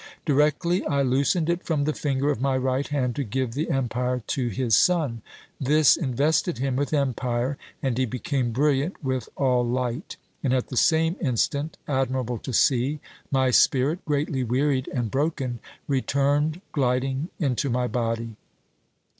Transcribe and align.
Directly 0.25 0.83
I 0.87 1.03
loosened 1.03 1.47
it 1.47 1.63
from 1.63 1.83
the 1.83 1.93
finger 1.93 2.31
of 2.31 2.41
my 2.41 2.57
right 2.57 2.87
hand 2.87 3.15
to 3.17 3.23
give 3.23 3.53
the 3.53 3.69
empire 3.69 4.23
to 4.25 4.47
his 4.47 4.75
son. 4.75 5.21
This 5.59 5.95
invested 5.95 6.57
him 6.57 6.75
with 6.75 6.91
empire, 6.91 7.55
and 7.83 7.95
he 7.95 8.05
became 8.07 8.49
brilliant 8.51 9.03
with 9.03 9.29
all 9.37 9.63
light; 9.63 10.17
and 10.43 10.53
at 10.55 10.69
the 10.69 10.75
same 10.75 11.17
instant, 11.21 11.77
admirable 11.87 12.39
to 12.39 12.51
see, 12.51 12.99
my 13.29 13.51
spirit, 13.51 14.03
greatly 14.05 14.43
wearied 14.43 14.87
and 14.87 15.11
broken, 15.11 15.59
returned 15.87 16.61
gliding 16.73 17.29
into 17.37 17.69
my 17.69 17.85
body. 17.85 18.37